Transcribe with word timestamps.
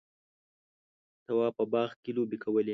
تواب 1.25 1.53
په 1.59 1.65
باغ 1.71 1.89
کې 2.03 2.11
لوبې 2.17 2.37
کولې. 2.43 2.69